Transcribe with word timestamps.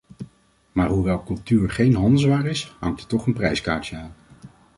Maar 0.71 0.89
hoewel 0.89 1.23
cultuur 1.23 1.69
geen 1.71 1.95
handelswaar 1.95 2.45
is, 2.45 2.75
hangt 2.79 3.01
er 3.01 3.07
toch 3.07 3.25
een 3.27 3.33
prijskaartje 3.33 3.95
aan. 3.97 4.13